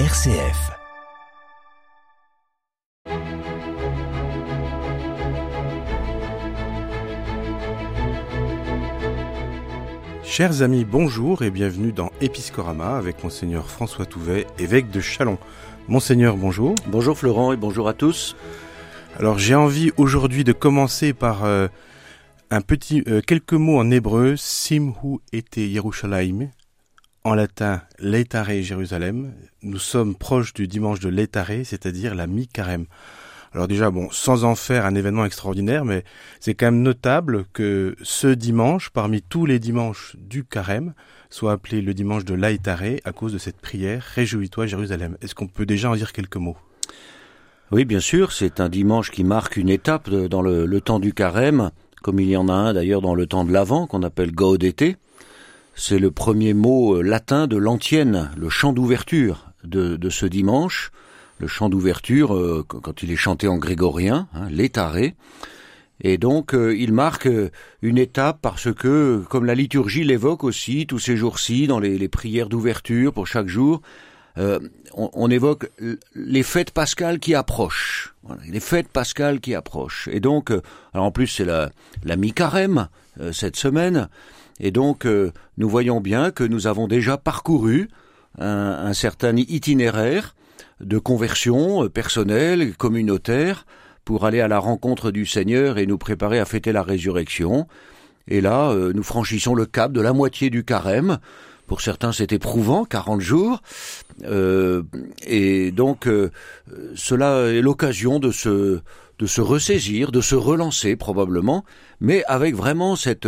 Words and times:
RCF. 0.00 0.72
Chers 10.24 10.62
amis, 10.62 10.84
bonjour 10.84 11.42
et 11.42 11.52
bienvenue 11.52 11.92
dans 11.92 12.10
Episcorama 12.20 12.96
avec 12.96 13.22
Monseigneur 13.22 13.70
François 13.70 14.04
Touvet, 14.04 14.48
évêque 14.58 14.90
de 14.90 14.98
Chalon. 14.98 15.38
Monseigneur, 15.86 16.36
bonjour. 16.36 16.74
Bonjour 16.88 17.16
Florent 17.16 17.52
et 17.52 17.56
bonjour 17.56 17.88
à 17.88 17.92
tous. 17.92 18.34
Alors 19.16 19.38
j'ai 19.38 19.54
envie 19.54 19.92
aujourd'hui 19.96 20.42
de 20.42 20.52
commencer 20.52 21.12
par 21.12 21.44
euh, 21.44 21.68
un 22.50 22.62
petit 22.62 23.04
euh, 23.06 23.20
quelques 23.24 23.52
mots 23.52 23.78
en 23.78 23.92
hébreu, 23.92 24.34
Simhu 24.34 25.20
ete 25.32 25.58
Yerushalayim, 25.58 26.48
en 27.24 27.34
latin 27.34 27.80
Leitare 27.98 28.62
Jérusalem. 28.62 29.32
Nous 29.62 29.78
sommes 29.78 30.14
proches 30.14 30.52
du 30.52 30.68
dimanche 30.68 31.00
de 31.00 31.08
Leitare, 31.08 31.64
c'est-à-dire 31.64 32.14
la 32.14 32.26
mi-carême. 32.26 32.84
Alors 33.54 33.66
déjà, 33.66 33.90
bon, 33.90 34.08
sans 34.10 34.44
en 34.44 34.54
faire 34.54 34.84
un 34.84 34.94
événement 34.94 35.24
extraordinaire, 35.24 35.84
mais 35.84 36.04
c'est 36.40 36.54
quand 36.54 36.66
même 36.66 36.82
notable 36.82 37.44
que 37.52 37.96
ce 38.02 38.26
dimanche, 38.26 38.90
parmi 38.90 39.22
tous 39.22 39.46
les 39.46 39.58
dimanches 39.58 40.16
du 40.18 40.44
carême, 40.44 40.92
soit 41.30 41.52
appelé 41.52 41.80
le 41.80 41.94
dimanche 41.94 42.24
de 42.24 42.34
Laïtaré 42.34 43.00
à 43.04 43.12
cause 43.12 43.32
de 43.32 43.38
cette 43.38 43.60
prière 43.60 44.02
Réjouis-toi 44.14 44.66
Jérusalem. 44.66 45.16
Est-ce 45.22 45.34
qu'on 45.34 45.46
peut 45.46 45.66
déjà 45.66 45.90
en 45.90 45.96
dire 45.96 46.12
quelques 46.12 46.36
mots? 46.36 46.56
Oui, 47.72 47.86
bien 47.86 48.00
sûr, 48.00 48.32
c'est 48.32 48.60
un 48.60 48.68
dimanche 48.68 49.10
qui 49.10 49.24
marque 49.24 49.56
une 49.56 49.70
étape 49.70 50.10
dans 50.10 50.42
le, 50.42 50.80
temps 50.80 51.00
du 51.00 51.14
carême, 51.14 51.70
comme 52.02 52.20
il 52.20 52.28
y 52.28 52.36
en 52.36 52.48
a 52.48 52.52
un 52.52 52.74
d'ailleurs 52.74 53.00
dans 53.00 53.14
le 53.14 53.26
temps 53.26 53.44
de 53.44 53.52
l'Avent 53.52 53.86
qu'on 53.86 54.02
appelle 54.02 54.32
Gaudete. 54.32 54.98
C'est 55.76 55.98
le 55.98 56.10
premier 56.10 56.54
mot 56.54 56.96
euh, 56.96 57.02
latin 57.02 57.46
de 57.46 57.56
l'antienne, 57.56 58.30
le 58.36 58.48
chant 58.48 58.72
d'ouverture 58.72 59.50
de, 59.64 59.98
ce 60.10 60.26
dimanche 60.26 60.92
le 61.40 61.48
chant 61.48 61.68
d'ouverture 61.68 62.36
euh, 62.36 62.64
quand 62.66 63.02
il 63.02 63.10
est 63.10 63.16
chanté 63.16 63.48
en 63.48 63.56
grégorien, 63.56 64.28
hein, 64.34 64.46
l'étaré. 64.50 65.16
Et 66.00 66.16
donc 66.16 66.54
euh, 66.54 66.76
il 66.76 66.92
marque 66.92 67.28
une 67.82 67.98
étape 67.98 68.38
parce 68.40 68.72
que, 68.72 69.24
comme 69.28 69.44
la 69.44 69.56
liturgie 69.56 70.04
l'évoque 70.04 70.44
aussi, 70.44 70.86
tous 70.86 71.00
ces 71.00 71.16
jours-ci, 71.16 71.66
dans 71.66 71.80
les, 71.80 72.08
prières 72.08 72.48
d'ouverture 72.48 73.12
pour 73.12 73.26
chaque 73.26 73.48
jour, 73.48 73.82
on, 74.96 75.30
évoque 75.30 75.70
les 76.14 76.42
fêtes 76.42 76.72
pascales 76.72 77.20
qui 77.20 77.34
approchent. 77.34 78.14
les 78.48 78.58
fêtes 78.58 78.88
pascales 78.88 79.40
qui 79.40 79.54
approchent. 79.54 80.08
Et 80.10 80.18
donc, 80.18 80.50
alors 80.92 81.06
en 81.06 81.12
plus 81.12 81.28
c'est 81.28 81.44
la 81.44 82.16
mi-carême 82.16 82.88
cette 83.32 83.56
semaine, 83.56 84.08
et 84.60 84.70
donc 84.70 85.06
nous 85.58 85.68
voyons 85.68 86.00
bien 86.00 86.30
que 86.30 86.44
nous 86.44 86.66
avons 86.66 86.86
déjà 86.86 87.16
parcouru 87.16 87.88
un, 88.38 88.92
certain 88.92 89.36
itinéraire 89.36 90.34
de 90.80 90.98
conversion 90.98 91.84
euh, 91.84 91.88
personnelle, 91.88 92.74
communautaire, 92.74 93.66
pour 94.04 94.26
aller 94.26 94.40
à 94.40 94.48
la 94.48 94.58
rencontre 94.58 95.10
du 95.10 95.24
Seigneur 95.24 95.78
et 95.78 95.86
nous 95.86 95.98
préparer 95.98 96.38
à 96.38 96.44
fêter 96.44 96.72
la 96.72 96.82
résurrection. 96.82 97.66
Et 98.28 98.40
là, 98.40 98.70
euh, 98.70 98.92
nous 98.92 99.02
franchissons 99.02 99.54
le 99.54 99.66
cap 99.66 99.92
de 99.92 100.00
la 100.00 100.12
moitié 100.12 100.50
du 100.50 100.64
carême. 100.64 101.18
Pour 101.66 101.80
certains, 101.80 102.12
c'est 102.12 102.32
éprouvant, 102.32 102.84
40 102.84 103.20
jours. 103.20 103.62
Euh, 104.24 104.82
et 105.26 105.70
donc, 105.70 106.06
cela 106.94 107.46
est 107.46 107.62
l'occasion 107.62 108.20
se, 108.30 108.80
de 109.18 109.26
se 109.26 109.40
ressaisir, 109.40 110.12
de 110.12 110.20
se 110.20 110.34
relancer 110.34 110.96
probablement, 110.96 111.64
mais 112.00 112.22
avec 112.24 112.54
vraiment 112.54 112.96
cette, 112.96 113.26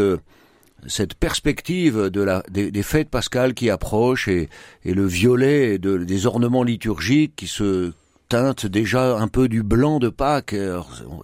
cette 0.87 1.15
perspective 1.15 2.11
des, 2.11 2.83
fêtes 2.83 3.09
pascales 3.09 3.55
qui 3.55 3.71
approchent 3.71 4.29
et, 4.29 4.49
le 4.85 5.07
violet 5.07 5.79
de, 5.79 5.99
des 5.99 6.27
ornements 6.27 6.63
liturgiques 6.63 7.35
qui 7.37 7.47
se 7.47 7.93
teintent 8.29 8.67
déjà 8.67 9.17
un 9.17 9.29
peu 9.29 9.49
du 9.49 9.63
blanc 9.63 9.99
de 9.99 10.09
Pâques. 10.09 10.55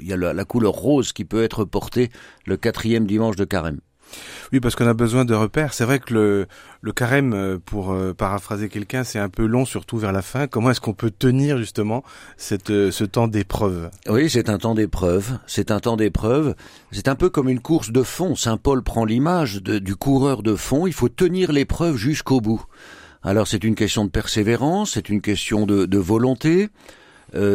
il 0.00 0.06
y 0.06 0.12
a 0.12 0.16
la 0.16 0.44
couleur 0.44 0.72
rose 0.72 1.12
qui 1.12 1.24
peut 1.24 1.42
être 1.42 1.64
portée 1.64 2.10
le 2.46 2.56
quatrième 2.56 3.06
dimanche 3.06 3.36
de 3.36 3.44
carême. 3.44 3.80
Oui, 4.52 4.60
parce 4.60 4.74
qu'on 4.74 4.86
a 4.86 4.94
besoin 4.94 5.24
de 5.24 5.34
repères. 5.34 5.74
C'est 5.74 5.84
vrai 5.84 5.98
que 5.98 6.46
le, 6.82 6.92
carême, 6.92 7.32
euh, 7.32 7.58
pour 7.64 7.92
euh, 7.92 8.12
paraphraser 8.12 8.68
quelqu'un, 8.68 9.04
c'est 9.04 9.18
un 9.18 9.28
peu 9.28 9.46
long, 9.46 9.64
surtout 9.64 9.98
vers 9.98 10.12
la 10.12 10.22
fin. 10.22 10.46
Comment 10.46 10.70
est-ce 10.70 10.80
qu'on 10.80 10.94
peut 10.94 11.10
tenir 11.10 11.58
justement 11.58 12.02
cette, 12.36 12.70
euh, 12.70 12.90
ce 12.90 13.04
temps 13.04 13.28
d'épreuve? 13.28 13.90
Oui, 14.08 14.28
c'est 14.28 14.48
un 14.48 14.58
temps 14.58 14.74
d'épreuve. 14.74 15.38
C'est 15.46 15.70
un 15.70 15.80
temps 15.80 15.96
d'épreuve. 15.96 16.54
C'est 16.90 17.08
un 17.08 17.14
peu 17.14 17.30
comme 17.30 17.48
une 17.48 17.60
course 17.60 17.92
de 17.92 18.02
fond. 18.02 18.36
Saint 18.36 18.56
Paul 18.56 18.82
prend 18.82 19.04
l'image 19.04 19.62
du 19.62 19.96
coureur 19.96 20.42
de 20.42 20.54
fond. 20.54 20.86
Il 20.86 20.92
faut 20.92 21.08
tenir 21.08 21.52
l'épreuve 21.52 21.96
jusqu'au 21.96 22.40
bout. 22.40 22.64
Alors 23.22 23.46
c'est 23.46 23.62
une 23.64 23.76
question 23.76 24.04
de 24.04 24.10
persévérance, 24.10 24.92
c'est 24.94 25.08
une 25.08 25.20
question 25.20 25.64
de, 25.64 25.98
volonté, 25.98 26.70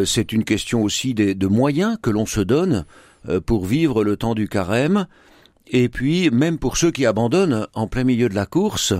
c'est 0.06 0.32
une 0.32 0.46
question 0.46 0.82
aussi 0.82 1.14
de 1.14 1.48
moyens 1.48 1.98
que 2.02 2.10
l'on 2.10 2.26
se 2.26 2.40
donne 2.40 2.86
pour 3.46 3.66
vivre 3.66 4.06
le 4.06 4.16
temps 4.16 4.34
du 4.34 4.48
carême. 4.48 5.08
Et 5.72 5.90
puis, 5.90 6.30
même 6.32 6.58
pour 6.58 6.78
ceux 6.78 6.92
qui 6.92 7.06
abandonnent 7.06 7.68
en 7.74 7.88
plein 7.88 8.04
milieu 8.04 8.30
de 8.30 8.36
la 8.36 8.46
course, 8.46 8.94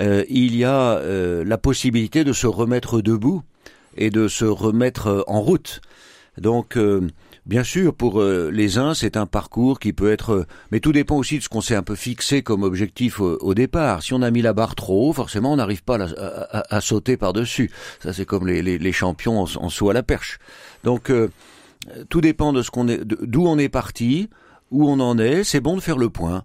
euh, 0.00 0.24
il 0.28 0.56
y 0.56 0.64
a 0.64 0.96
euh, 0.96 1.44
la 1.44 1.58
possibilité 1.58 2.24
de 2.24 2.32
se 2.32 2.46
remettre 2.46 3.00
debout 3.00 3.42
et 3.96 4.10
de 4.10 4.28
se 4.28 4.44
remettre 4.44 5.24
en 5.26 5.40
route. 5.40 5.80
Donc, 6.38 6.76
euh, 6.76 7.06
bien 7.44 7.62
sûr, 7.62 7.94
pour 7.94 8.22
les 8.22 8.78
uns, 8.78 8.94
c'est 8.94 9.16
un 9.16 9.26
parcours 9.26 9.78
qui 9.78 9.92
peut 9.92 10.10
être... 10.10 10.46
Mais 10.70 10.80
tout 10.80 10.92
dépend 10.92 11.16
aussi 11.16 11.38
de 11.38 11.42
ce 11.42 11.48
qu'on 11.48 11.60
s'est 11.60 11.74
un 11.76 11.82
peu 11.82 11.94
fixé 11.94 12.42
comme 12.42 12.62
objectif 12.62 13.20
au, 13.20 13.54
départ. 13.54 14.02
Si 14.02 14.14
on 14.14 14.22
a 14.22 14.30
mis 14.30 14.40
la 14.40 14.54
barre 14.54 14.74
trop 14.74 15.10
haut, 15.10 15.12
forcément, 15.12 15.52
on 15.52 15.56
n'arrive 15.56 15.84
pas 15.84 15.98
à, 16.00 16.80
sauter 16.80 17.18
par-dessus. 17.18 17.70
Ça, 18.02 18.14
c'est 18.14 18.24
comme 18.24 18.48
les, 18.48 18.92
champions 18.92 19.42
en, 19.42 19.46
en, 19.56 19.88
à 19.88 19.92
la 19.92 20.02
perche. 20.02 20.38
Donc, 20.84 21.12
tout 22.08 22.20
dépend 22.22 22.54
de 22.54 22.62
ce 22.62 22.70
qu'on 22.70 22.88
est, 22.88 23.04
d'où 23.04 23.46
on 23.46 23.58
est 23.58 23.68
parti 23.68 24.30
où 24.72 24.88
on 24.88 24.98
en 24.98 25.18
est, 25.18 25.44
c'est 25.44 25.60
bon 25.60 25.76
de 25.76 25.80
faire 25.80 25.98
le 25.98 26.10
point. 26.10 26.42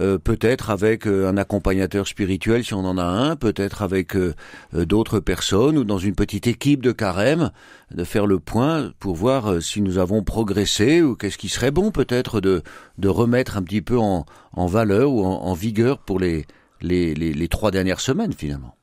Euh, 0.00 0.16
peut-être 0.18 0.70
avec 0.70 1.06
euh, 1.06 1.28
un 1.28 1.36
accompagnateur 1.36 2.06
spirituel 2.06 2.64
si 2.64 2.72
on 2.72 2.86
en 2.86 2.96
a 2.96 3.04
un, 3.04 3.36
peut-être 3.36 3.82
avec 3.82 4.16
euh, 4.16 4.34
d'autres 4.72 5.20
personnes 5.20 5.76
ou 5.76 5.84
dans 5.84 5.98
une 5.98 6.14
petite 6.14 6.46
équipe 6.46 6.82
de 6.82 6.92
carême, 6.92 7.50
de 7.94 8.02
faire 8.04 8.26
le 8.26 8.38
point 8.38 8.92
pour 8.98 9.16
voir 9.16 9.60
si 9.60 9.82
nous 9.82 9.98
avons 9.98 10.22
progressé 10.22 11.02
ou 11.02 11.14
qu'est-ce 11.14 11.36
qui 11.36 11.50
serait 11.50 11.72
bon 11.72 11.90
peut-être 11.90 12.40
de, 12.40 12.62
de 12.96 13.08
remettre 13.08 13.58
un 13.58 13.62
petit 13.62 13.82
peu 13.82 13.98
en, 13.98 14.24
en 14.54 14.66
valeur 14.66 15.12
ou 15.12 15.26
en, 15.26 15.42
en 15.42 15.52
vigueur 15.52 15.98
pour 15.98 16.18
les, 16.18 16.46
les, 16.82 17.14
les, 17.14 17.32
les, 17.32 17.48
trois 17.48 17.70
dernières 17.70 18.00
semaines 18.00 18.32
finalement. 18.32 18.74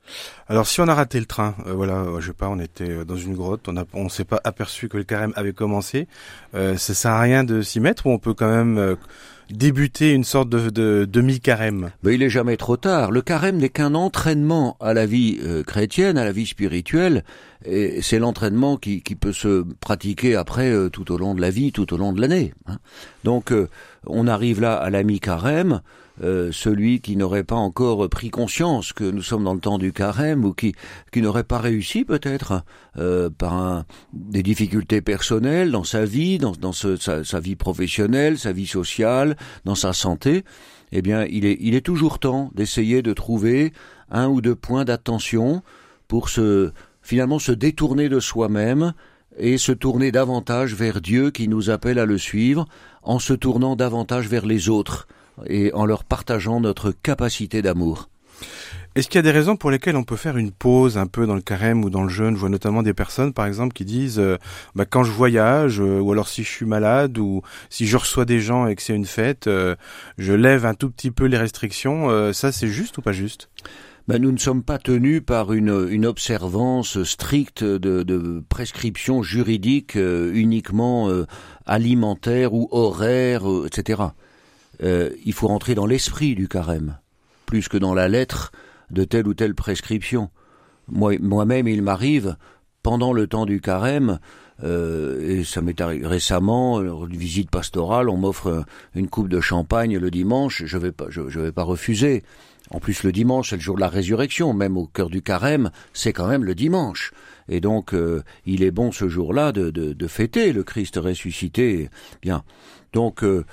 Alors 0.48 0.66
si 0.66 0.80
on 0.80 0.88
a 0.88 0.94
raté 0.94 1.20
le 1.20 1.26
train, 1.26 1.54
euh, 1.66 1.72
voilà, 1.72 2.04
je 2.18 2.28
sais 2.28 2.32
pas, 2.32 2.48
on 2.48 2.58
était 2.58 3.04
dans 3.04 3.16
une 3.16 3.34
grotte, 3.34 3.68
on 3.68 3.76
a, 3.76 3.84
on 3.92 4.08
s'est 4.08 4.24
pas 4.24 4.40
aperçu 4.44 4.88
que 4.88 4.96
le 4.96 5.04
carême 5.04 5.32
avait 5.36 5.52
commencé. 5.52 6.08
Euh, 6.54 6.76
ça 6.76 6.94
sert 6.94 7.12
à 7.12 7.20
rien 7.20 7.44
de 7.44 7.62
s'y 7.62 7.80
mettre 7.80 8.06
ou 8.06 8.10
on 8.10 8.18
peut 8.18 8.34
quand 8.34 8.50
même 8.50 8.78
euh, 8.78 8.96
débuter 9.50 10.12
une 10.12 10.24
sorte 10.24 10.48
de, 10.48 10.70
de 10.70 11.06
demi-carême? 11.08 11.90
Mais 12.02 12.14
il 12.14 12.22
est 12.22 12.30
jamais 12.30 12.56
trop 12.56 12.76
tard. 12.76 13.10
Le 13.10 13.22
carême 13.22 13.58
n'est 13.58 13.68
qu'un 13.68 13.94
entraînement 13.94 14.76
à 14.80 14.94
la 14.94 15.06
vie 15.06 15.38
euh, 15.44 15.62
chrétienne, 15.62 16.18
à 16.18 16.24
la 16.24 16.32
vie 16.32 16.46
spirituelle, 16.46 17.24
et 17.64 18.00
c'est 18.02 18.18
l'entraînement 18.18 18.76
qui, 18.76 19.02
qui, 19.02 19.14
peut 19.14 19.32
se 19.32 19.64
pratiquer 19.80 20.34
après 20.34 20.72
tout 20.90 21.12
au 21.12 21.18
long 21.18 21.34
de 21.34 21.42
la 21.42 21.50
vie, 21.50 21.72
tout 21.72 21.92
au 21.92 21.98
long 21.98 22.14
de 22.14 22.20
l'année. 22.20 22.54
Hein. 22.66 22.78
Donc 23.22 23.52
on 24.06 24.26
arrive 24.26 24.62
là 24.62 24.76
à 24.76 24.88
la 24.88 25.02
mi-carême. 25.02 25.82
Euh, 26.22 26.50
celui 26.52 27.00
qui 27.00 27.16
n'aurait 27.16 27.44
pas 27.44 27.56
encore 27.56 28.06
pris 28.10 28.28
conscience 28.28 28.92
que 28.92 29.04
nous 29.04 29.22
sommes 29.22 29.44
dans 29.44 29.54
le 29.54 29.60
temps 29.60 29.78
du 29.78 29.90
carême 29.92 30.44
ou 30.44 30.52
qui, 30.52 30.74
qui 31.12 31.22
n'aurait 31.22 31.44
pas 31.44 31.58
réussi 31.58 32.04
peut-être 32.04 32.62
euh, 32.98 33.30
par 33.30 33.54
un, 33.54 33.86
des 34.12 34.42
difficultés 34.42 35.00
personnelles 35.00 35.70
dans 35.70 35.84
sa 35.84 36.04
vie, 36.04 36.36
dans, 36.36 36.52
dans 36.52 36.72
sa, 36.72 37.24
sa, 37.24 37.40
vie 37.40 37.56
professionnelle, 37.56 38.38
sa 38.38 38.52
vie 38.52 38.66
sociale, 38.66 39.36
dans 39.64 39.74
sa 39.74 39.94
santé, 39.94 40.44
eh 40.92 41.00
bien 41.00 41.24
il 41.24 41.46
est, 41.46 41.56
il 41.58 41.74
est 41.74 41.80
toujours 41.80 42.18
temps 42.18 42.50
d'essayer 42.54 43.00
de 43.00 43.14
trouver 43.14 43.72
un 44.10 44.28
ou 44.28 44.42
deux 44.42 44.56
points 44.56 44.84
d'attention 44.84 45.62
pour 46.06 46.28
se 46.28 46.70
finalement 47.00 47.38
se 47.38 47.52
détourner 47.52 48.10
de 48.10 48.20
soi-même 48.20 48.92
et 49.38 49.56
se 49.56 49.72
tourner 49.72 50.12
davantage 50.12 50.74
vers 50.74 51.00
Dieu 51.00 51.30
qui 51.30 51.48
nous 51.48 51.70
appelle 51.70 51.98
à 51.98 52.04
le 52.04 52.18
suivre 52.18 52.66
en 53.02 53.18
se 53.18 53.32
tournant 53.32 53.74
davantage 53.74 54.28
vers 54.28 54.44
les 54.44 54.68
autres 54.68 55.08
et 55.46 55.72
en 55.72 55.84
leur 55.86 56.04
partageant 56.04 56.60
notre 56.60 56.92
capacité 56.92 57.62
d'amour. 57.62 58.08
Est-ce 58.96 59.06
qu'il 59.06 59.18
y 59.18 59.20
a 59.20 59.22
des 59.22 59.30
raisons 59.30 59.56
pour 59.56 59.70
lesquelles 59.70 59.94
on 59.94 60.02
peut 60.02 60.16
faire 60.16 60.36
une 60.36 60.50
pause 60.50 60.98
un 60.98 61.06
peu 61.06 61.24
dans 61.24 61.36
le 61.36 61.40
carême 61.40 61.84
ou 61.84 61.90
dans 61.90 62.02
le 62.02 62.08
jeûne? 62.08 62.34
Je 62.34 62.40
vois 62.40 62.48
notamment 62.48 62.82
des 62.82 62.92
personnes, 62.92 63.32
par 63.32 63.46
exemple, 63.46 63.72
qui 63.72 63.84
disent 63.84 64.18
euh, 64.18 64.36
bah, 64.74 64.84
quand 64.84 65.04
je 65.04 65.12
voyage, 65.12 65.80
euh, 65.80 66.00
ou 66.00 66.10
alors 66.10 66.26
si 66.26 66.42
je 66.42 66.48
suis 66.48 66.66
malade, 66.66 67.16
ou 67.16 67.42
si 67.68 67.86
je 67.86 67.96
reçois 67.96 68.24
des 68.24 68.40
gens 68.40 68.66
et 68.66 68.74
que 68.74 68.82
c'est 68.82 68.94
une 68.94 69.06
fête, 69.06 69.46
euh, 69.46 69.76
je 70.18 70.32
lève 70.32 70.66
un 70.66 70.74
tout 70.74 70.90
petit 70.90 71.12
peu 71.12 71.26
les 71.26 71.36
restrictions. 71.36 72.32
ça, 72.32 72.50
c'est 72.50 72.66
juste 72.66 72.98
ou 72.98 73.02
pas 73.02 73.12
juste? 73.12 73.48
Ben, 74.08 74.20
nous 74.20 74.32
ne 74.32 74.38
sommes 74.38 74.64
pas 74.64 74.78
tenus 74.78 75.22
par 75.24 75.52
une, 75.52 75.86
une 75.88 76.04
observance 76.04 77.00
stricte 77.04 77.62
de, 77.62 78.02
de 78.02 78.42
prescriptions 78.48 79.22
juridiques 79.22 79.94
uniquement 79.94 81.08
alimentaires 81.64 82.54
ou 82.54 82.66
horaires, 82.72 83.44
etc 83.66 84.02
euh, 84.82 85.10
il 85.24 85.32
faut 85.32 85.48
rentrer 85.48 85.74
dans 85.74 85.86
l'esprit 85.86 86.34
du 86.34 86.48
carême, 86.48 86.98
plus 87.46 87.68
que 87.68 87.76
dans 87.76 87.94
la 87.94 88.08
lettre 88.08 88.52
de 88.90 89.04
telle 89.04 89.28
ou 89.28 89.34
telle 89.34 89.54
prescription. 89.54 90.30
moi, 90.88 91.14
moi-même, 91.20 91.68
il 91.68 91.82
m'arrive 91.82 92.36
pendant 92.82 93.12
le 93.12 93.26
temps 93.26 93.46
du 93.46 93.60
carême, 93.60 94.18
euh, 94.62 95.20
et 95.20 95.44
ça 95.44 95.60
m'est 95.60 95.80
arrivé 95.80 96.06
récemment, 96.06 96.80
une 96.80 97.16
visite 97.16 97.50
pastorale, 97.50 98.08
on 98.08 98.16
m'offre 98.16 98.64
une 98.94 99.08
coupe 99.08 99.28
de 99.28 99.40
champagne 99.40 99.98
le 99.98 100.10
dimanche, 100.10 100.64
je 100.64 100.78
vais 100.78 100.92
pas, 100.92 101.06
je, 101.08 101.20
vais 101.20 101.52
pas 101.52 101.62
refuser. 101.62 102.22
En 102.70 102.78
plus, 102.78 103.02
le 103.02 103.12
dimanche, 103.12 103.50
c'est 103.50 103.56
le 103.56 103.62
jour 103.62 103.74
de 103.74 103.80
la 103.80 103.88
résurrection, 103.88 104.52
même 104.54 104.76
au 104.76 104.86
cœur 104.86 105.10
du 105.10 105.22
carême, 105.22 105.70
c'est 105.92 106.12
quand 106.12 106.28
même 106.28 106.44
le 106.44 106.54
dimanche. 106.54 107.12
Et 107.48 107.60
donc, 107.60 107.94
euh, 107.94 108.22
il 108.46 108.62
est 108.62 108.70
bon 108.70 108.92
ce 108.92 109.08
jour-là 109.08 109.50
de, 109.52 109.70
de, 109.70 109.92
de, 109.92 110.06
fêter 110.06 110.52
le 110.52 110.62
Christ 110.62 110.96
ressuscité. 110.96 111.90
Bien. 112.22 112.44
Donc, 112.92 113.24
euh, 113.24 113.44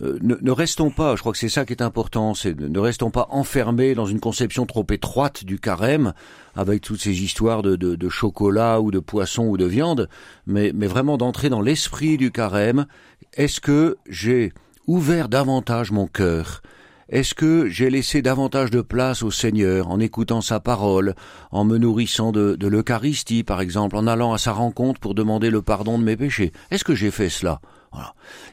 euh, 0.00 0.18
ne, 0.22 0.50
restons 0.50 0.90
pas, 0.90 1.16
je 1.16 1.20
crois 1.20 1.32
que 1.32 1.38
c'est 1.38 1.50
ça 1.50 1.66
qui 1.66 1.74
est 1.74 1.82
important, 1.82 2.32
c'est 2.32 2.58
ne 2.58 2.78
restons 2.78 3.10
pas 3.10 3.26
enfermés 3.30 3.94
dans 3.94 4.06
une 4.06 4.20
conception 4.20 4.64
trop 4.64 4.86
étroite 4.90 5.44
du 5.44 5.58
carême, 5.58 6.14
avec 6.56 6.80
toutes 6.80 7.00
ces 7.00 7.22
histoires 7.22 7.62
de, 7.62 8.08
chocolat 8.08 8.80
ou 8.80 8.90
de 8.90 8.98
poisson 8.98 9.44
ou 9.44 9.56
de 9.58 9.66
viande, 9.66 10.08
mais, 10.46 10.70
vraiment 10.70 11.18
d'entrer 11.18 11.50
dans 11.50 11.60
l'esprit 11.60 12.16
du 12.16 12.30
carême. 12.30 12.86
Est-ce 13.34 13.60
que 13.60 13.96
j'ai 14.08 14.52
ouvert 14.86 15.28
davantage 15.28 15.90
mon 15.90 16.06
cœur? 16.06 16.62
Est-ce 17.10 17.34
que 17.34 17.68
j'ai 17.68 17.90
laissé 17.90 18.22
davantage 18.22 18.70
de 18.70 18.80
place 18.80 19.22
au 19.22 19.30
Seigneur 19.30 19.90
en 19.90 20.00
écoutant 20.00 20.40
sa 20.40 20.60
parole, 20.60 21.14
en 21.50 21.64
me 21.64 21.76
nourrissant 21.76 22.32
de 22.32 22.66
l'Eucharistie 22.66 23.44
par 23.44 23.60
exemple, 23.60 23.96
en 23.96 24.06
allant 24.06 24.32
à 24.32 24.38
sa 24.38 24.52
rencontre 24.52 25.00
pour 25.00 25.14
demander 25.14 25.50
le 25.50 25.60
pardon 25.60 25.98
de 25.98 26.04
mes 26.04 26.16
péchés? 26.16 26.52
Est-ce 26.70 26.84
que 26.84 26.94
j'ai 26.94 27.10
fait 27.10 27.28
cela? 27.28 27.60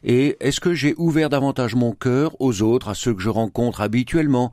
Et 0.03 0.37
est-ce 0.39 0.59
que 0.59 0.73
j'ai 0.73 0.93
ouvert 0.97 1.29
davantage 1.29 1.75
mon 1.75 1.91
cœur 1.91 2.39
aux 2.39 2.61
autres, 2.61 2.89
à 2.89 2.95
ceux 2.95 3.13
que 3.13 3.21
je 3.21 3.29
rencontre 3.29 3.81
habituellement, 3.81 4.51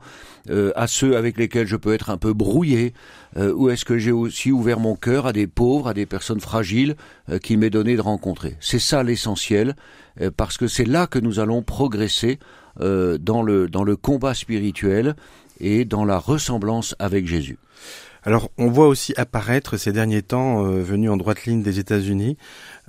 euh, 0.49 0.71
à 0.75 0.87
ceux 0.87 1.15
avec 1.15 1.37
lesquels 1.37 1.67
je 1.67 1.75
peux 1.75 1.93
être 1.93 2.09
un 2.09 2.17
peu 2.17 2.33
brouillé, 2.33 2.93
euh, 3.37 3.53
ou 3.53 3.69
est-ce 3.69 3.85
que 3.85 3.97
j'ai 3.97 4.11
aussi 4.11 4.51
ouvert 4.51 4.79
mon 4.79 4.95
cœur 4.95 5.25
à 5.27 5.33
des 5.33 5.47
pauvres, 5.47 5.87
à 5.87 5.93
des 5.93 6.05
personnes 6.05 6.39
fragiles 6.39 6.95
euh, 7.29 7.39
qui 7.39 7.57
m'est 7.57 7.69
donné 7.69 7.95
de 7.95 8.01
rencontrer? 8.01 8.57
C'est 8.59 8.79
ça 8.79 9.03
l'essentiel, 9.03 9.75
parce 10.35 10.57
que 10.57 10.67
c'est 10.67 10.85
là 10.85 11.05
que 11.05 11.19
nous 11.19 11.39
allons 11.39 11.61
progresser 11.61 12.39
dans 12.79 13.43
le 13.43 13.69
dans 13.69 13.83
le 13.83 13.95
combat 13.95 14.33
spirituel 14.33 15.15
et 15.59 15.85
dans 15.85 16.05
la 16.05 16.17
ressemblance 16.17 16.95
avec 16.97 17.27
Jésus. 17.27 17.59
Alors, 18.27 18.51
on 18.57 18.67
voit 18.67 18.89
aussi 18.89 19.13
apparaître 19.15 19.77
ces 19.77 19.93
derniers 19.93 20.21
temps, 20.21 20.65
euh, 20.65 20.83
venus 20.83 21.09
en 21.09 21.15
droite 21.15 21.45
ligne 21.45 21.63
des 21.63 21.79
États-Unis, 21.79 22.35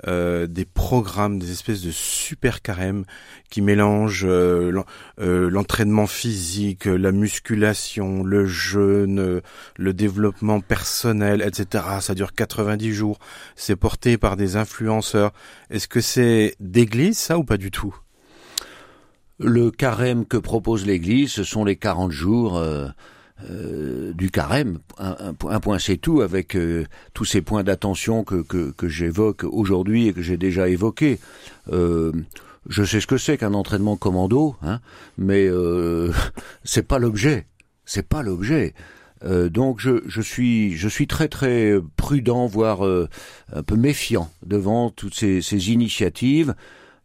euh, 0.05 0.47
des 0.47 0.65
programmes, 0.65 1.39
des 1.39 1.53
espèces 1.53 1.81
de 1.81 1.91
super 1.91 2.61
carèmes 2.61 3.05
qui 3.49 3.61
mélangent 3.61 4.27
euh, 4.27 4.83
l'entraînement 5.17 6.07
physique, 6.07 6.83
la 6.87 7.13
musculation, 7.13 8.21
le 8.21 8.47
jeûne, 8.47 9.39
le 9.77 9.93
développement 9.93 10.59
personnel, 10.59 11.41
etc. 11.41 11.85
Ça 12.01 12.15
dure 12.15 12.33
90 12.33 12.91
jours. 12.91 13.17
C'est 13.55 13.77
porté 13.77 14.17
par 14.17 14.35
des 14.35 14.57
influenceurs. 14.57 15.31
Est-ce 15.69 15.87
que 15.87 16.01
c'est 16.01 16.57
d'église, 16.59 17.17
ça, 17.17 17.37
ou 17.37 17.45
pas 17.45 17.55
du 17.55 17.71
tout? 17.71 17.95
Le 19.39 19.71
carême 19.71 20.25
que 20.25 20.35
propose 20.35 20.85
l'Église, 20.85 21.31
ce 21.31 21.45
sont 21.45 21.63
les 21.63 21.77
40 21.77 22.11
jours 22.11 22.61
euh, 23.49 24.11
du 24.13 24.31
carême. 24.31 24.79
Un, 24.97 25.33
point 25.33 25.79
c'est 25.79 25.95
tout 25.95 26.21
avec 26.21 26.55
euh, 26.55 26.85
tous 27.13 27.23
ces 27.23 27.41
points 27.41 27.63
d'attention 27.63 28.25
que, 28.25 28.41
que, 28.41 28.87
j'évoque 28.89 29.45
aujourd'hui 29.45 30.07
et 30.07 30.13
que 30.13 30.21
j'ai 30.21 30.35
déjà 30.35 30.67
évoqués. 30.67 31.19
Euh, 31.71 32.11
je 32.67 32.83
sais 32.83 32.99
ce 32.99 33.07
que 33.07 33.17
c'est 33.17 33.37
qu'un 33.37 33.53
entraînement 33.53 33.95
commando, 33.95 34.57
hein, 34.61 34.81
mais 35.17 35.47
c'est 36.65 36.85
pas 36.85 36.99
l'objet. 36.99 37.47
C'est 37.85 38.07
pas 38.07 38.23
l'objet. 38.23 38.73
donc 39.23 39.79
je, 39.79 40.01
je, 40.05 40.21
suis 40.21 40.75
je 40.75 40.89
suis 40.89 41.07
très 41.07 41.29
très 41.29 41.75
prudent, 41.95 42.45
voire 42.45 42.81
un 42.81 43.63
peu 43.63 43.75
méfiant 43.77 44.29
devant 44.45 44.89
toutes 44.89 45.15
ces, 45.15 45.41
ces 45.41 45.71
initiatives. 45.71 46.55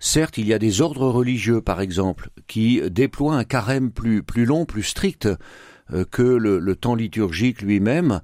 Certes, 0.00 0.36
il 0.36 0.48
y 0.48 0.52
a 0.52 0.58
des 0.58 0.80
ordres 0.80 1.08
religieux, 1.08 1.60
par 1.60 1.80
exemple, 1.80 2.28
qui 2.48 2.82
déploient 2.90 3.36
un 3.36 3.44
carême 3.44 3.92
plus 3.92 4.24
plus 4.24 4.44
long, 4.44 4.66
plus 4.66 4.82
strict. 4.82 5.28
Euh, 5.92 6.04
que 6.10 6.22
le, 6.22 6.76
temps 6.76 6.94
liturgique 6.94 7.60
lui-même. 7.60 8.20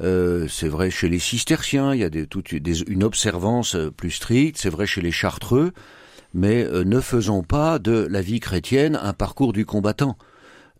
Euh, 0.00 0.48
c'est 0.48 0.68
vrai 0.68 0.90
chez 0.90 1.08
les 1.08 1.20
cisterciens, 1.20 1.94
il 1.94 2.00
y 2.00 2.04
a 2.04 2.10
des, 2.10 2.26
toute 2.26 2.50
une 2.50 3.04
observance 3.04 3.76
euh, 3.76 3.90
plus 3.92 4.10
stricte, 4.10 4.58
c'est 4.58 4.70
vrai 4.70 4.86
chez 4.86 5.00
les 5.00 5.12
chartreux, 5.12 5.72
mais 6.32 6.64
ne 6.84 6.98
faisons 6.98 7.44
pas 7.44 7.78
de 7.78 8.08
la 8.10 8.20
vie 8.20 8.40
chrétienne 8.40 8.98
un 9.00 9.12
parcours 9.12 9.52
du 9.52 9.64
combattant. 9.64 10.18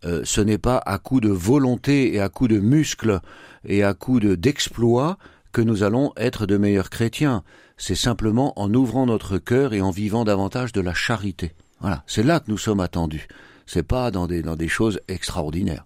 ce 0.03 0.41
n'est 0.41 0.57
pas 0.57 0.81
à 0.85 0.97
coup 0.97 1.21
de 1.21 1.29
volonté 1.29 2.13
et 2.13 2.19
à 2.19 2.27
coup 2.27 2.49
de 2.49 2.59
muscles 2.59 3.21
et 3.63 3.81
à 3.81 3.93
coup 3.93 4.19
de 4.19 4.35
d'exploits 4.35 5.17
que 5.53 5.61
nous 5.61 5.83
allons 5.83 6.11
être 6.17 6.45
de 6.45 6.57
meilleurs 6.57 6.89
chrétiens. 6.89 7.43
C'est 7.77 7.95
simplement 7.95 8.51
en 8.59 8.73
ouvrant 8.73 9.05
notre 9.05 9.37
cœur 9.37 9.73
et 9.73 9.79
en 9.79 9.91
vivant 9.91 10.25
davantage 10.25 10.73
de 10.73 10.81
la 10.81 10.93
charité. 10.93 11.53
Voilà, 11.79 12.03
c'est 12.05 12.23
là 12.23 12.41
que 12.41 12.51
nous 12.51 12.57
sommes 12.57 12.81
attendus. 12.81 13.29
C'est 13.65 13.87
pas 13.87 14.11
dans 14.11 14.27
des, 14.27 14.41
dans 14.41 14.57
des 14.57 14.67
choses 14.67 14.99
extraordinaires. 15.07 15.85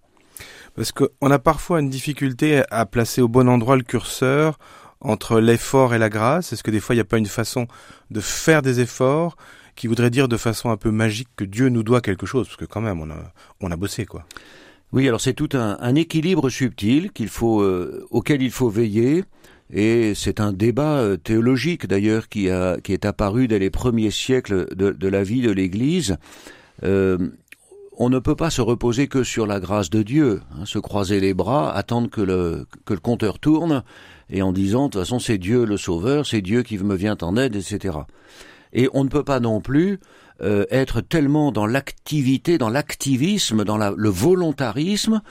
Parce 0.79 0.93
qu'on 0.93 1.29
a 1.29 1.39
parfois 1.39 1.81
une 1.81 1.89
difficulté 1.89 2.63
à 2.71 2.85
placer 2.85 3.19
au 3.19 3.27
bon 3.27 3.49
endroit 3.49 3.75
le 3.75 3.83
curseur 3.83 4.57
entre 5.01 5.41
l'effort 5.41 5.93
et 5.93 5.97
la 5.97 6.07
grâce. 6.07 6.53
Est-ce 6.53 6.63
que 6.63 6.71
des 6.71 6.79
fois 6.79 6.95
il 6.95 6.99
n'y 6.99 7.01
a 7.01 7.05
pas 7.05 7.17
une 7.17 7.25
façon 7.25 7.67
de 8.11 8.21
faire 8.21 8.61
des 8.61 8.79
efforts 8.79 9.35
qui 9.75 9.87
voudrait 9.87 10.09
dire 10.09 10.29
de 10.29 10.37
façon 10.37 10.69
un 10.69 10.77
peu 10.77 10.89
magique 10.89 11.27
que 11.35 11.43
Dieu 11.43 11.67
nous 11.67 11.83
doit 11.83 11.99
quelque 11.99 12.25
chose? 12.25 12.47
Parce 12.47 12.55
que 12.55 12.63
quand 12.63 12.79
même, 12.79 13.01
on 13.01 13.09
a, 13.11 13.17
on 13.59 13.71
a 13.71 13.75
bossé, 13.75 14.05
quoi. 14.05 14.23
Oui, 14.93 15.05
alors 15.05 15.19
c'est 15.19 15.33
tout 15.33 15.49
un, 15.51 15.95
équilibre 15.95 16.49
subtil 16.49 17.11
qu'il 17.11 17.27
faut, 17.27 17.61
euh, 17.61 18.07
auquel 18.09 18.41
il 18.41 18.49
faut 18.49 18.69
veiller. 18.69 19.25
Et 19.73 20.13
c'est 20.15 20.39
un 20.39 20.53
débat 20.53 20.99
euh, 20.99 21.17
théologique 21.17 21.87
d'ailleurs 21.87 22.29
qui, 22.29 22.49
a, 22.49 22.79
qui 22.79 22.93
est 22.93 23.03
apparu 23.03 23.49
dès 23.49 23.59
les 23.59 23.69
premiers 23.69 24.11
siècles 24.11 24.73
de, 24.73 24.91
de 24.91 25.07
la 25.09 25.23
vie 25.23 25.41
de 25.41 25.51
l'Église. 25.51 26.15
Euh, 26.83 27.17
on 27.99 28.09
ne 28.09 28.17
peut 28.19 28.35
pas 28.35 28.49
se 28.49 28.61
reposer 28.61 29.07
que 29.07 29.23
sur 29.23 29.45
la 29.45 29.59
grâce 29.59 29.89
de 29.89 30.03
Dieu, 30.03 30.41
hein, 30.53 30.65
se 30.65 30.79
croiser 30.79 31.19
les 31.19 31.33
bras, 31.33 31.71
attendre 31.75 32.09
que 32.09 32.21
le, 32.21 32.65
compteur 33.03 33.39
tourne, 33.39 33.83
et 34.29 34.41
en 34.41 34.53
disant, 34.53 34.85
de 34.85 34.93
toute 34.93 35.01
façon, 35.01 35.19
c'est 35.19 35.37
Dieu 35.37 35.65
le 35.65 35.75
sauveur, 35.75 36.25
c'est 36.25 36.41
Dieu 36.41 36.63
qui 36.63 36.77
me 36.77 36.95
vient 36.95 37.17
en 37.21 37.35
aide, 37.35 37.57
etc. 37.57 37.97
Et 38.71 38.89
on 38.93 39.03
ne 39.03 39.09
peut 39.09 39.25
pas 39.25 39.41
non 39.41 39.59
plus 39.59 39.99
euh, 40.41 40.65
être 40.71 41.01
tellement 41.01 41.51
dans 41.51 41.65
l'activité, 41.65 42.57
dans 42.57 42.69
l'activisme, 42.69 43.65
dans 43.65 43.77
le 43.77 44.09
volontarisme, 44.09 45.21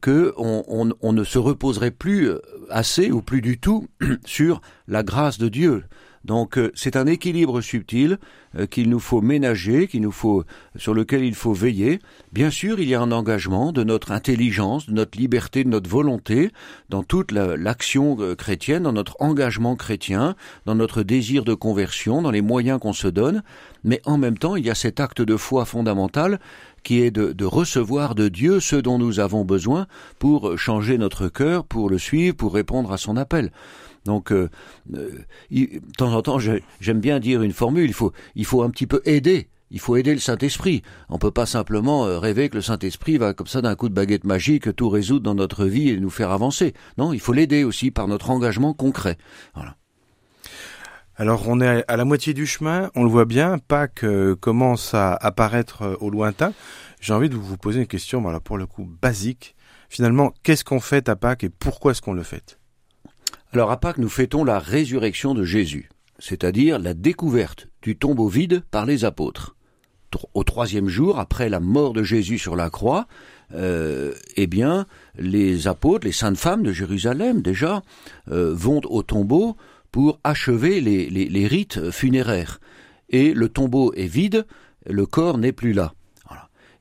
que 0.00 0.32
on, 0.36 1.12
ne 1.12 1.24
se 1.24 1.38
reposerait 1.38 1.90
plus 1.90 2.30
assez 2.70 3.10
ou 3.10 3.22
plus 3.22 3.40
du 3.40 3.58
tout 3.58 3.88
sur 4.24 4.60
la 4.86 5.02
grâce 5.02 5.38
de 5.38 5.48
Dieu. 5.48 5.84
Donc 6.24 6.56
euh, 6.56 6.72
c'est 6.74 6.96
un 6.96 7.06
équilibre 7.06 7.60
subtil 7.60 8.18
euh, 8.58 8.66
qu'il 8.66 8.88
nous 8.88 8.98
faut 8.98 9.20
ménager, 9.20 9.86
qu'il 9.86 10.00
nous 10.00 10.12
faut 10.12 10.44
sur 10.76 10.94
lequel 10.94 11.22
il 11.24 11.34
faut 11.34 11.52
veiller. 11.52 11.98
Bien 12.32 12.50
sûr, 12.50 12.80
il 12.80 12.88
y 12.88 12.94
a 12.94 13.00
un 13.00 13.12
engagement 13.12 13.72
de 13.72 13.84
notre 13.84 14.10
intelligence, 14.10 14.86
de 14.86 14.92
notre 14.92 15.18
liberté, 15.18 15.64
de 15.64 15.68
notre 15.68 15.90
volonté 15.90 16.50
dans 16.88 17.02
toute 17.02 17.30
l'action 17.32 18.16
euh, 18.20 18.34
chrétienne, 18.34 18.84
dans 18.84 18.92
notre 18.92 19.16
engagement 19.20 19.76
chrétien, 19.76 20.34
dans 20.64 20.74
notre 20.74 21.02
désir 21.02 21.44
de 21.44 21.54
conversion, 21.54 22.22
dans 22.22 22.30
les 22.30 22.42
moyens 22.42 22.80
qu'on 22.80 22.94
se 22.94 23.08
donne, 23.08 23.42
mais 23.84 24.00
en 24.06 24.16
même 24.16 24.38
temps, 24.38 24.56
il 24.56 24.64
y 24.64 24.70
a 24.70 24.74
cet 24.74 25.00
acte 25.00 25.20
de 25.20 25.36
foi 25.36 25.66
fondamental 25.66 26.40
qui 26.84 27.00
est 27.00 27.10
de, 27.10 27.32
de, 27.32 27.44
recevoir 27.44 28.14
de 28.14 28.28
Dieu 28.28 28.60
ce 28.60 28.76
dont 28.76 28.98
nous 28.98 29.18
avons 29.18 29.44
besoin 29.44 29.86
pour 30.18 30.58
changer 30.58 30.98
notre 30.98 31.28
cœur, 31.28 31.64
pour 31.64 31.88
le 31.88 31.98
suivre, 31.98 32.36
pour 32.36 32.54
répondre 32.54 32.92
à 32.92 32.98
son 32.98 33.16
appel. 33.16 33.50
Donc, 34.04 34.32
euh, 34.32 34.50
euh, 34.94 35.10
de 35.50 35.80
temps 35.96 36.12
en 36.12 36.22
temps, 36.22 36.38
j'aime 36.38 37.00
bien 37.00 37.20
dire 37.20 37.42
une 37.42 37.52
formule, 37.52 37.86
il 37.86 37.94
faut, 37.94 38.12
il 38.34 38.44
faut 38.44 38.62
un 38.62 38.70
petit 38.70 38.86
peu 38.86 39.00
aider. 39.04 39.48
Il 39.70 39.80
faut 39.80 39.96
aider 39.96 40.12
le 40.12 40.20
Saint-Esprit. 40.20 40.82
On 41.08 41.18
peut 41.18 41.30
pas 41.30 41.46
simplement 41.46 42.06
euh, 42.06 42.18
rêver 42.18 42.48
que 42.48 42.56
le 42.56 42.62
Saint-Esprit 42.62 43.18
va, 43.18 43.32
comme 43.32 43.46
ça, 43.46 43.60
d'un 43.60 43.74
coup 43.74 43.88
de 43.88 43.94
baguette 43.94 44.24
magique, 44.24 44.76
tout 44.76 44.88
résoudre 44.88 45.24
dans 45.24 45.34
notre 45.34 45.64
vie 45.64 45.88
et 45.88 45.98
nous 45.98 46.10
faire 46.10 46.30
avancer. 46.30 46.74
Non, 46.98 47.12
il 47.12 47.18
faut 47.18 47.32
l'aider 47.32 47.64
aussi 47.64 47.90
par 47.90 48.06
notre 48.06 48.30
engagement 48.30 48.74
concret. 48.74 49.16
Alors 51.16 51.48
on 51.48 51.60
est 51.60 51.84
à 51.86 51.96
la 51.96 52.04
moitié 52.04 52.34
du 52.34 52.44
chemin, 52.44 52.90
on 52.96 53.04
le 53.04 53.08
voit 53.08 53.24
bien, 53.24 53.58
Pâques 53.58 54.04
commence 54.40 54.94
à 54.94 55.14
apparaître 55.14 55.96
au 56.00 56.10
lointain. 56.10 56.52
J'ai 57.00 57.12
envie 57.12 57.28
de 57.28 57.36
vous 57.36 57.56
poser 57.56 57.80
une 57.80 57.86
question, 57.86 58.20
voilà, 58.20 58.40
pour 58.40 58.58
le 58.58 58.66
coup 58.66 58.84
basique. 59.00 59.54
Finalement, 59.88 60.34
qu'est-ce 60.42 60.64
qu'on 60.64 60.80
fait 60.80 61.08
à 61.08 61.14
Pâques 61.14 61.44
et 61.44 61.50
pourquoi 61.50 61.92
est-ce 61.92 62.02
qu'on 62.02 62.14
le 62.14 62.24
fait? 62.24 62.58
Alors 63.54 63.70
à 63.70 63.78
Pâques, 63.78 63.98
nous 63.98 64.08
fêtons 64.08 64.42
la 64.42 64.58
résurrection 64.58 65.32
de 65.32 65.44
Jésus, 65.44 65.88
c'est-à-dire 66.18 66.80
la 66.80 66.92
découverte 66.92 67.68
du 67.82 67.96
tombeau 67.96 68.26
vide 68.26 68.64
par 68.72 68.84
les 68.84 69.04
apôtres. 69.04 69.54
Au 70.34 70.42
troisième 70.42 70.88
jour, 70.88 71.20
après 71.20 71.48
la 71.48 71.60
mort 71.60 71.92
de 71.92 72.02
Jésus 72.02 72.38
sur 72.38 72.56
la 72.56 72.68
croix, 72.68 73.06
euh, 73.54 74.12
eh 74.34 74.48
bien, 74.48 74.86
les 75.16 75.68
apôtres, 75.68 76.04
les 76.04 76.12
saintes 76.12 76.36
femmes 76.36 76.64
de 76.64 76.72
Jérusalem 76.72 77.42
déjà, 77.42 77.84
euh, 78.28 78.52
vont 78.52 78.80
au 78.86 79.04
tombeau 79.04 79.56
pour 79.92 80.18
achever 80.24 80.80
les, 80.80 81.46
rites 81.46 81.92
funéraires. 81.92 82.58
Et 83.08 83.34
le 83.34 83.48
tombeau 83.48 83.92
est 83.94 84.06
vide, 84.06 84.46
le 84.84 85.06
corps 85.06 85.38
n'est 85.38 85.52
plus 85.52 85.72
là. 85.72 85.94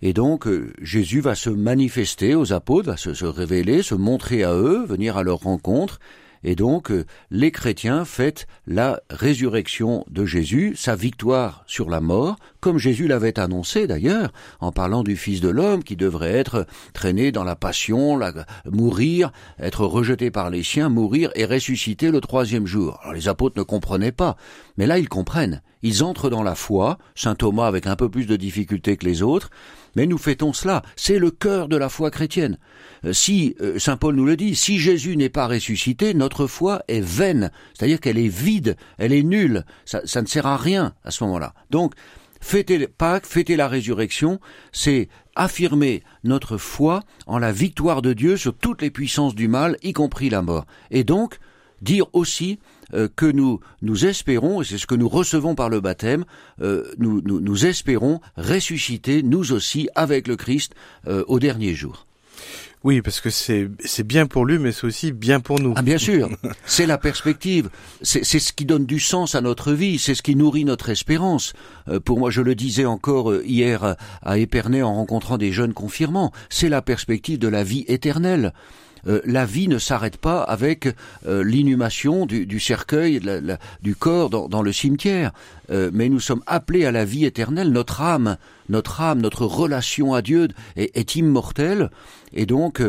Et 0.01 0.13
donc 0.13 0.50
Jésus 0.82 1.22
va 1.22 1.36
se 1.36 1.51
manifester 1.51 2.34
aux 2.34 2.51
apôtres, 2.51 2.89
va 2.89 2.98
se 2.98 3.25
révéler, 3.25 3.84
se 3.84 3.94
montrer 3.94 4.44
à 4.44 4.56
eux, 4.56 4.84
venir 4.86 5.18
à 5.18 5.24
leur 5.24 5.39
rencontre, 5.39 6.00
et 6.43 6.55
donc, 6.55 6.91
euh, 6.91 7.05
les 7.31 7.51
chrétiens 7.51 8.05
fêtent 8.05 8.47
la 8.67 9.01
résurrection 9.09 10.05
de 10.09 10.25
Jésus, 10.25 10.73
sa 10.75 10.95
victoire 10.95 11.63
sur 11.67 11.89
la 11.89 12.01
mort, 12.01 12.38
comme 12.59 12.77
Jésus 12.77 13.07
l'avait 13.07 13.39
annoncé 13.39 13.88
d'ailleurs, 13.88 14.31
en 14.59 14.71
parlant 14.71 15.03
du 15.03 15.15
Fils 15.15 15.41
de 15.41 15.50
l'homme 15.50 15.83
qui 15.83 15.95
devrait 15.95 16.33
être 16.33 16.65
traîné 16.93 17.31
dans 17.31 17.43
la 17.43 17.55
passion, 17.55 18.19
mourir, 18.65 19.31
être 19.59 19.85
rejeté 19.85 20.31
par 20.31 20.50
les 20.50 20.63
siens, 20.63 20.89
mourir 20.89 21.31
et 21.35 21.45
ressusciter 21.45 22.12
le 22.12 22.21
troisième 22.21 22.65
jour. 22.65 23.00
Alors 23.01 23.13
les 23.13 23.27
apôtres 23.27 23.57
ne 23.57 23.63
comprenaient 23.63 24.12
pas, 24.12 24.38
mais 24.77 24.88
là 24.88 24.97
ils 25.00 25.09
comprennent. 25.09 25.62
Ils 25.84 26.04
entrent 26.04 26.30
dans 26.30 26.44
la 26.44 26.56
foi, 26.56 26.98
saint 27.13 27.36
Thomas 27.36 27.68
avec 27.68 27.88
un 27.88 27.96
peu 27.96 28.10
plus 28.10 28.25
de 28.25 28.36
difficulté 28.36 28.98
que 28.98 29.06
les 29.06 29.22
autres, 29.22 29.50
mais 29.96 30.08
nous 30.08 30.18
fêtons 30.18 30.54
cela, 30.54 30.82
c'est 30.96 31.20
le 31.20 31.30
cœur 31.30 31.68
de 31.68 31.78
la 31.78 31.90
foi 31.90 32.10
chrétienne. 32.10 32.58
Euh, 33.06 33.13
si, 33.13 33.56
euh, 33.62 33.78
Saint 33.78 33.98
Paul 33.98 34.16
nous 34.16 34.25
le 34.25 34.38
dit, 34.38 34.56
si 34.56 34.80
Jésus 34.80 35.16
n'est 35.18 35.30
pas 35.30 35.48
ressuscité, 35.48 36.13
notre 36.13 36.48
foi 36.48 36.82
est 36.88 37.02
vaine, 37.02 37.52
c'est-à-dire 37.74 38.00
qu'elle 38.00 38.18
est 38.18 38.28
vide, 38.28 38.75
elle 38.98 39.13
est 39.13 39.24
nulle, 39.24 39.66
ça, 39.86 40.02
ça 40.06 40.22
ne 40.22 40.28
sert 40.28 40.48
à 40.48 40.58
rien 40.58 40.94
à 41.04 41.12
ce 41.12 41.24
moment-là. 41.25 41.54
Donc, 41.70 41.94
fêter 42.42 42.88
Pâques, 42.88 43.25
fêter 43.25 43.56
la 43.56 43.68
résurrection, 43.68 44.40
c'est 44.72 45.10
affirmer 45.36 46.04
notre 46.24 46.58
foi 46.58 47.04
en 47.28 47.40
la 47.40 47.52
victoire 47.52 48.02
de 48.02 48.13
Dieu 48.13 48.38
sur 48.38 48.56
toutes 48.56 48.82
les 48.82 48.92
puissances 48.92 49.36
du 49.36 49.48
mal, 49.48 49.78
y 49.84 49.94
compris 49.94 50.30
la 50.30 50.42
mort. 50.42 50.66
Et 50.92 51.04
donc, 51.04 51.40
dire 51.84 52.06
aussi 52.13 52.60
euh, 52.94 53.08
que 53.13 53.25
nous 53.25 53.60
nous 53.82 54.06
espérons, 54.06 54.62
et 54.62 54.66
c'est 54.66 54.78
ce 54.78 54.88
que 54.88 54.96
nous 54.96 55.10
recevons 55.10 55.56
par 55.56 55.70
le 55.70 55.82
baptême, 55.82 56.25
euh, 56.62 56.84
nous, 56.98 57.22
nous, 57.22 57.66
espérons 57.66 58.20
ressusciter 58.38 59.24
nous 59.24 59.52
aussi 59.52 59.90
avec 59.96 60.28
le 60.28 60.36
Christ 60.36 60.74
euh, 61.08 61.24
au 61.28 61.40
dernier 61.40 61.74
jour. 61.74 62.06
Oui, 62.84 63.02
parce 63.02 63.22
que 63.22 63.30
c'est 63.30 63.70
c'est 63.80 64.06
bien 64.06 64.25
pour 64.25 64.46
lui, 64.46 64.60
mais 64.60 64.74
c'est 64.74 64.86
aussi 64.86 65.13
bien 65.13 65.40
pour 65.40 65.60
nous. 65.60 65.74
Ah 65.78 65.82
bien 65.82 65.98
sûr, 65.98 66.30
c'est 66.66 66.86
la 66.86 66.98
perspective, 66.98 67.70
c'est 68.02 68.25
c'est 68.25 68.40
ce 68.40 68.52
qui 68.52 68.66
donne 68.66 68.86
du 68.86 69.00
sens 69.00 69.36
à 69.36 69.42
notre 69.42 69.72
vie, 69.72 69.98
c'est 69.98 70.16
ce 70.16 70.22
qui 70.22 70.36
nourrit 70.36 70.66
notre 70.66 70.90
espérance. 70.90 71.54
pour 72.04 72.20
moi, 72.20 72.30
je 72.30 72.42
le 72.42 72.56
disais 72.56 72.86
encore 72.86 73.34
hier 73.44 73.96
à 74.22 74.38
Épernay 74.38 74.82
en 74.82 74.96
rencontrant 74.96 75.38
des 75.38 75.54
jeunes 75.54 75.74
confirmants, 75.74 76.34
c'est 76.50 76.70
la 76.70 76.82
perspective 76.82 77.40
de 77.40 77.48
la 77.48 77.63
vie 77.63 77.86
éternelle. 77.88 78.54
Euh, 79.07 79.22
la 79.25 79.45
vie 79.45 79.67
ne 79.67 79.77
s'arrête 79.77 80.17
pas 80.17 80.41
avec 80.41 80.88
euh, 81.27 81.43
l'inhumation 81.43 82.25
du, 82.25 82.60
cercueil, 82.60 83.22
du 83.81 83.95
corps 83.95 84.29
dans, 84.29 84.62
le 84.62 84.72
cimetière, 84.72 85.31
euh, 85.72 85.89
mais 85.93 86.10
nous 86.10 86.19
sommes 86.19 86.43
appelés 86.48 86.86
à 86.86 86.91
la 86.91 87.05
vie 87.05 87.25
éternelle. 87.25 87.72
Notre 87.72 88.01
âme, 88.01 88.38
notre 88.69 89.01
âme, 89.01 89.22
notre 89.22 89.45
relation 89.45 90.13
à 90.13 90.22
Dieu 90.22 90.48
est, 90.75 91.15
immortelle, 91.15 91.89
et 92.33 92.45
donc 92.45 92.81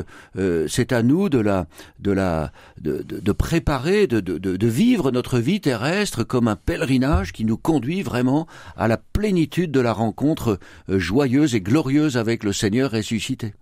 c'est 0.68 0.92
à 0.92 1.02
nous 1.02 1.28
de 1.28 1.38
la, 1.38 1.66
de 1.98 2.12
la, 2.12 2.52
de, 2.80 3.32
préparer, 3.32 4.06
de, 4.06 4.20
de 4.20 4.66
vivre 4.66 5.10
notre 5.10 5.38
vie 5.38 5.60
terrestre 5.60 6.22
comme 6.24 6.48
un 6.48 6.56
pèlerinage 6.56 7.32
qui 7.32 7.44
nous 7.44 7.56
conduit 7.56 8.02
vraiment 8.02 8.46
à 8.76 8.88
la 8.88 8.96
plénitude 8.96 9.72
de 9.72 9.80
la 9.80 9.92
rencontre 9.92 10.58
joyeuse 10.88 11.54
et 11.54 11.60
glorieuse 11.60 12.16
avec 12.16 12.44
le 12.44 12.52
Seigneur 12.52 12.92
ressuscité. 12.92 13.54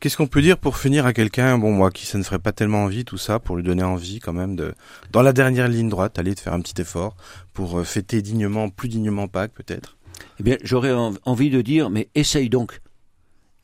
Qu'est-ce 0.00 0.16
qu'on 0.16 0.28
peut 0.28 0.42
dire 0.42 0.58
pour 0.58 0.76
finir 0.76 1.06
à 1.06 1.12
quelqu'un, 1.12 1.58
bon 1.58 1.72
moi 1.72 1.90
qui 1.90 2.06
ça 2.06 2.18
ne 2.18 2.22
ferait 2.22 2.38
pas 2.38 2.52
tellement 2.52 2.84
envie 2.84 3.04
tout 3.04 3.18
ça, 3.18 3.40
pour 3.40 3.56
lui 3.56 3.64
donner 3.64 3.82
envie 3.82 4.20
quand 4.20 4.32
même 4.32 4.54
de, 4.54 4.74
dans 5.10 5.22
la 5.22 5.32
dernière 5.32 5.66
ligne 5.66 5.88
droite, 5.88 6.20
aller 6.20 6.36
de 6.36 6.40
faire 6.40 6.52
un 6.52 6.60
petit 6.60 6.80
effort 6.80 7.16
pour 7.52 7.80
euh, 7.80 7.84
fêter 7.84 8.22
dignement, 8.22 8.68
plus 8.68 8.88
dignement 8.88 9.26
Pâques 9.26 9.54
peut-être? 9.54 9.96
Eh 10.38 10.44
bien 10.44 10.56
j'aurais 10.62 10.92
envie 11.24 11.50
de 11.50 11.62
dire, 11.62 11.90
mais 11.90 12.08
essaye 12.14 12.48
donc, 12.48 12.80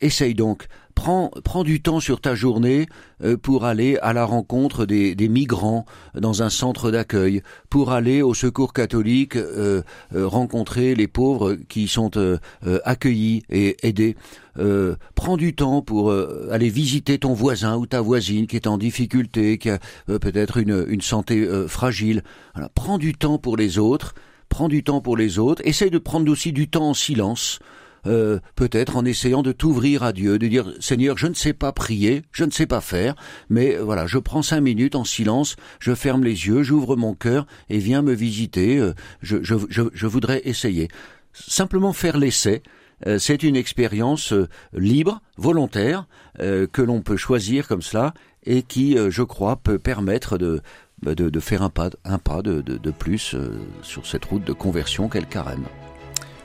essaye 0.01 0.35
donc, 0.35 0.67
prends, 0.95 1.31
du 1.65 1.83
temps 1.83 2.01
sur 2.01 2.21
ta 2.21 2.35
journée 2.35 2.87
euh, 3.23 3.37
pour 3.37 3.65
aller 3.65 3.99
à 3.99 4.13
la 4.13 4.25
rencontre 4.25 4.87
des, 4.87 5.29
migrants 5.29 5.87
dans 6.15 6.43
un 6.43 6.51
centre 6.51 6.91
d'accueil, 6.91 7.43
pour 7.71 7.93
aller 7.93 8.23
au 8.23 8.35
secours 8.35 8.73
catholique 8.73 9.37
euh, 9.37 9.83
euh, 10.15 10.27
rencontrer 10.27 10.95
les 10.95 11.09
pauvres 11.09 11.55
qui 11.69 11.89
sont 11.89 12.13
accueillis 12.85 13.43
et 13.51 13.77
aidés. 13.87 14.17
prends 15.15 15.37
du 15.37 15.55
temps 15.55 15.83
pour 15.83 16.13
aller 16.13 16.69
visiter 16.69 17.19
ton 17.19 17.35
voisin 17.35 17.77
ou 17.77 17.87
ta 17.87 18.01
voisine 18.01 18.47
qui 18.47 18.57
est 18.57 18.67
en 18.67 18.79
difficulté, 18.79 19.59
qui 19.59 19.71
a 19.71 19.79
peut-être 20.07 20.59
une, 20.59 20.85
une 20.89 21.01
santé 21.01 21.47
fragile. 21.69 22.23
Prends 22.75 22.99
du 22.99 23.15
temps 23.15 23.39
pour 23.39 23.57
les 23.57 23.79
autres, 23.79 24.15
prends 24.49 24.69
du 24.69 24.85
temps 24.85 25.01
pour 25.01 25.17
les 25.17 25.39
autres, 25.39 25.63
essaye 25.65 25.91
de 25.91 25.99
prendre 25.99 26.31
aussi 26.31 26.53
du 26.53 26.69
temps 26.69 26.91
en 26.91 26.95
silence. 26.95 27.59
Euh, 28.07 28.39
peut-être 28.55 28.97
en 28.97 29.05
essayant 29.05 29.43
de 29.43 29.53
t'ouvrir 29.53 30.03
à 30.03 30.13
Dieu, 30.13 30.39
de 30.39 30.47
dire 30.47 30.73
Seigneur, 30.81 31.17
je 31.17 31.27
ne 31.27 31.35
sais 31.35 31.53
pas 31.53 31.73
prier, 31.73 32.23
je 32.33 32.45
ne 32.45 32.51
sais 32.51 32.67
pas 32.67 32.81
faire, 32.81 33.15
mais 33.49 33.77
voilà, 33.77 34.07
je 34.07 34.19
prends 34.19 34.43
cinq 34.43 34.61
minutes 34.61 34.95
en 34.95 35.05
silence, 35.05 35.57
je 35.81 35.95
ferme 35.95 36.23
les 36.23 36.47
yeux, 36.47 36.63
j'ouvre 36.63 36.97
mon 36.97 37.15
cœur 37.15 37.47
et 37.71 37.79
viens 37.79 38.03
me 38.03 38.13
visiter. 38.13 38.79
Euh, 38.79 38.93
je, 39.23 39.43
je, 39.43 39.55
je, 39.69 40.07
voudrais 40.07 40.43
essayer. 40.45 40.89
Simplement 41.33 41.93
faire 41.93 42.19
l'essai. 42.19 42.63
Euh, 43.07 43.19
c'est 43.19 43.43
une 43.43 43.57
expérience 43.57 44.35
libre, 44.73 45.21
volontaire, 45.37 46.07
que 46.39 46.83
l'on 46.83 47.01
peut 47.01 47.17
choisir 47.17 47.69
comme 47.69 47.83
cela 47.83 48.13
et 48.45 48.63
qui, 48.63 48.97
je 49.09 49.23
crois, 49.23 49.57
peut 49.57 49.79
permettre 49.79 50.37
de, 50.37 50.61
de, 51.03 51.15
de 51.15 51.41
faire 51.41 51.63
un 51.63 51.71
pas, 51.71 51.91
un 52.05 52.19
pas 52.19 52.43
de, 52.43 52.61
de, 52.61 52.91
plus 52.91 53.37
sur 53.83 54.07
cette 54.07 54.25
route 54.25 54.45
de 54.45 54.53
conversion 54.53 55.09
qu'est 55.09 55.21
le 55.21 55.27
carême. 55.27 55.65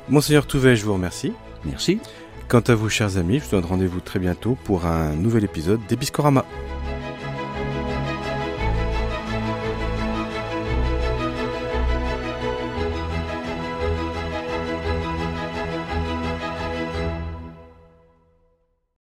Monseigneur 0.08 0.46
Touvet, 0.46 0.76
je 0.76 0.86
vous 0.86 0.94
remercie. 0.94 1.34
Merci. 1.66 2.00
Quant 2.48 2.62
à 2.62 2.74
vous, 2.74 2.90
chers 2.90 3.18
amis, 3.18 3.40
je 3.40 3.46
vous 3.46 3.52
donne 3.52 3.66
rendez-vous 3.66 4.00
très 4.00 4.20
bientôt 4.20 4.58
pour 4.64 4.86
un 4.86 5.14
nouvel 5.14 5.44
épisode 5.44 5.80
d'Episcorama. 5.88 6.46